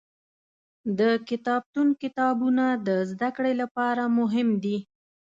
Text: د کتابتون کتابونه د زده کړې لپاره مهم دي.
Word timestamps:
د 0.99 1.01
کتابتون 1.29 1.87
کتابونه 2.01 2.65
د 2.87 2.89
زده 3.11 3.29
کړې 3.35 3.53
لپاره 3.61 4.03
مهم 4.19 4.49
دي. 4.63 4.77